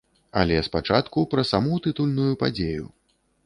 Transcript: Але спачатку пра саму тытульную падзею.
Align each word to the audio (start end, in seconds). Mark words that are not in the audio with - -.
Але 0.43 0.57
спачатку 0.67 1.27
пра 1.35 1.45
саму 1.51 1.73
тытульную 1.87 2.33
падзею. 2.45 2.83